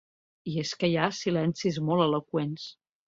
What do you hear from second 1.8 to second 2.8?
molt eloqüents.